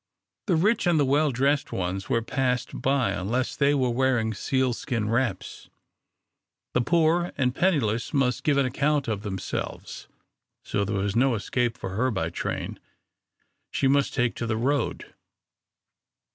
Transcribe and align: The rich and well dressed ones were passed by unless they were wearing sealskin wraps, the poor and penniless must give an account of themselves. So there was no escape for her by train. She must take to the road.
The 0.47 0.55
rich 0.55 0.87
and 0.87 1.07
well 1.07 1.29
dressed 1.29 1.71
ones 1.71 2.09
were 2.09 2.23
passed 2.23 2.81
by 2.81 3.11
unless 3.11 3.55
they 3.55 3.75
were 3.75 3.91
wearing 3.91 4.33
sealskin 4.33 5.09
wraps, 5.11 5.69
the 6.73 6.81
poor 6.81 7.31
and 7.37 7.53
penniless 7.53 8.11
must 8.11 8.43
give 8.43 8.57
an 8.57 8.65
account 8.65 9.07
of 9.07 9.21
themselves. 9.21 10.07
So 10.63 10.83
there 10.83 10.97
was 10.97 11.15
no 11.15 11.35
escape 11.35 11.77
for 11.77 11.91
her 11.91 12.09
by 12.09 12.31
train. 12.31 12.79
She 13.69 13.87
must 13.87 14.15
take 14.15 14.33
to 14.37 14.47
the 14.47 14.57
road. 14.57 15.05